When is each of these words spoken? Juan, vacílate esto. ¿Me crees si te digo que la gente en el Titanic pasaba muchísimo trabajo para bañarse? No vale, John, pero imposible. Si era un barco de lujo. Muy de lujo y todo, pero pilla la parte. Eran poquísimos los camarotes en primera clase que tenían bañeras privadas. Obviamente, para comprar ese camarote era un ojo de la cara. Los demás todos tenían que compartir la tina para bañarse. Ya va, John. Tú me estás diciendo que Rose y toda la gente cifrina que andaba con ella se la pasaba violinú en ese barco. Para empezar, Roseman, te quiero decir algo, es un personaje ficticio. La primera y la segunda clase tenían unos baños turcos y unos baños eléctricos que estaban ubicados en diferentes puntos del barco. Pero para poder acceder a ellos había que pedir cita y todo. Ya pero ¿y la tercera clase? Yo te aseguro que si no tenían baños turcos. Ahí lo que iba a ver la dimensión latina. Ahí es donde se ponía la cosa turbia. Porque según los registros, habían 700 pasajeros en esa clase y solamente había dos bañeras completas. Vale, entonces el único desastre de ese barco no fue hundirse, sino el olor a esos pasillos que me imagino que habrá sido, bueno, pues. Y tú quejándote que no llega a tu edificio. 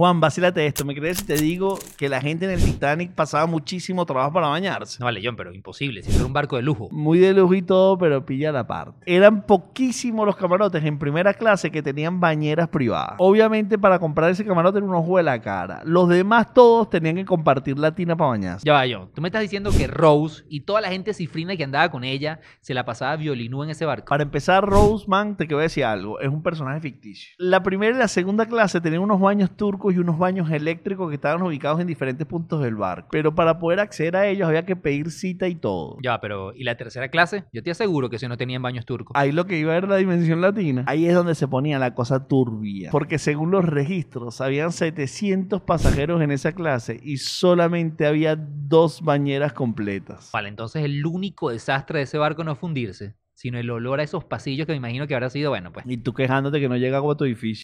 Juan, 0.00 0.20
vacílate 0.20 0.64
esto. 0.64 0.84
¿Me 0.84 0.94
crees 0.94 1.18
si 1.18 1.26
te 1.26 1.34
digo 1.34 1.76
que 1.96 2.08
la 2.08 2.20
gente 2.20 2.44
en 2.44 2.52
el 2.52 2.62
Titanic 2.62 3.14
pasaba 3.14 3.46
muchísimo 3.46 4.06
trabajo 4.06 4.32
para 4.32 4.46
bañarse? 4.46 4.98
No 5.00 5.06
vale, 5.06 5.20
John, 5.24 5.34
pero 5.34 5.52
imposible. 5.52 6.04
Si 6.04 6.14
era 6.14 6.24
un 6.24 6.32
barco 6.32 6.54
de 6.54 6.62
lujo. 6.62 6.88
Muy 6.92 7.18
de 7.18 7.34
lujo 7.34 7.52
y 7.52 7.62
todo, 7.62 7.98
pero 7.98 8.24
pilla 8.24 8.52
la 8.52 8.64
parte. 8.64 9.00
Eran 9.12 9.44
poquísimos 9.44 10.24
los 10.24 10.36
camarotes 10.36 10.84
en 10.84 11.00
primera 11.00 11.34
clase 11.34 11.72
que 11.72 11.82
tenían 11.82 12.20
bañeras 12.20 12.68
privadas. 12.68 13.16
Obviamente, 13.18 13.76
para 13.76 13.98
comprar 13.98 14.30
ese 14.30 14.44
camarote 14.44 14.78
era 14.78 14.86
un 14.86 14.94
ojo 14.94 15.16
de 15.16 15.24
la 15.24 15.40
cara. 15.40 15.82
Los 15.84 16.08
demás 16.08 16.54
todos 16.54 16.88
tenían 16.88 17.16
que 17.16 17.24
compartir 17.24 17.76
la 17.76 17.92
tina 17.92 18.16
para 18.16 18.30
bañarse. 18.30 18.64
Ya 18.64 18.74
va, 18.74 18.84
John. 18.88 19.10
Tú 19.12 19.20
me 19.20 19.26
estás 19.26 19.42
diciendo 19.42 19.72
que 19.76 19.88
Rose 19.88 20.44
y 20.48 20.60
toda 20.60 20.80
la 20.80 20.90
gente 20.90 21.12
cifrina 21.12 21.56
que 21.56 21.64
andaba 21.64 21.90
con 21.90 22.04
ella 22.04 22.38
se 22.60 22.72
la 22.72 22.84
pasaba 22.84 23.16
violinú 23.16 23.64
en 23.64 23.70
ese 23.70 23.84
barco. 23.84 24.10
Para 24.10 24.22
empezar, 24.22 24.64
Roseman, 24.64 25.36
te 25.36 25.48
quiero 25.48 25.60
decir 25.60 25.84
algo, 25.84 26.20
es 26.20 26.28
un 26.28 26.44
personaje 26.44 26.78
ficticio. 26.78 27.34
La 27.36 27.64
primera 27.64 27.96
y 27.96 27.98
la 27.98 28.06
segunda 28.06 28.46
clase 28.46 28.80
tenían 28.80 29.02
unos 29.02 29.18
baños 29.18 29.50
turcos 29.56 29.87
y 29.94 29.98
unos 29.98 30.18
baños 30.18 30.50
eléctricos 30.50 31.08
que 31.08 31.16
estaban 31.16 31.42
ubicados 31.42 31.80
en 31.80 31.86
diferentes 31.86 32.26
puntos 32.26 32.62
del 32.62 32.76
barco. 32.76 33.08
Pero 33.10 33.34
para 33.34 33.58
poder 33.58 33.80
acceder 33.80 34.16
a 34.16 34.26
ellos 34.26 34.48
había 34.48 34.64
que 34.64 34.76
pedir 34.76 35.10
cita 35.10 35.48
y 35.48 35.54
todo. 35.54 35.96
Ya 36.02 36.20
pero 36.20 36.52
¿y 36.54 36.64
la 36.64 36.76
tercera 36.76 37.08
clase? 37.08 37.44
Yo 37.52 37.62
te 37.62 37.70
aseguro 37.70 38.10
que 38.10 38.18
si 38.18 38.28
no 38.28 38.36
tenían 38.36 38.62
baños 38.62 38.84
turcos. 38.84 39.12
Ahí 39.16 39.32
lo 39.32 39.46
que 39.46 39.58
iba 39.58 39.72
a 39.72 39.80
ver 39.80 39.88
la 39.88 39.96
dimensión 39.96 40.40
latina. 40.40 40.84
Ahí 40.86 41.06
es 41.06 41.14
donde 41.14 41.34
se 41.34 41.48
ponía 41.48 41.78
la 41.78 41.94
cosa 41.94 42.26
turbia. 42.26 42.90
Porque 42.90 43.18
según 43.18 43.50
los 43.50 43.64
registros, 43.64 44.40
habían 44.40 44.72
700 44.72 45.62
pasajeros 45.62 46.22
en 46.22 46.30
esa 46.30 46.52
clase 46.52 47.00
y 47.02 47.18
solamente 47.18 48.06
había 48.06 48.36
dos 48.36 49.02
bañeras 49.02 49.52
completas. 49.52 50.30
Vale, 50.32 50.48
entonces 50.48 50.84
el 50.84 51.04
único 51.06 51.50
desastre 51.50 51.98
de 51.98 52.04
ese 52.04 52.18
barco 52.18 52.44
no 52.44 52.56
fue 52.56 52.68
hundirse, 52.68 53.14
sino 53.34 53.58
el 53.58 53.70
olor 53.70 54.00
a 54.00 54.02
esos 54.02 54.24
pasillos 54.24 54.66
que 54.66 54.72
me 54.72 54.78
imagino 54.78 55.06
que 55.06 55.14
habrá 55.14 55.30
sido, 55.30 55.50
bueno, 55.50 55.72
pues. 55.72 55.86
Y 55.88 55.98
tú 55.98 56.12
quejándote 56.12 56.58
que 56.58 56.68
no 56.68 56.76
llega 56.76 56.98
a 56.98 57.16
tu 57.16 57.24
edificio. 57.24 57.56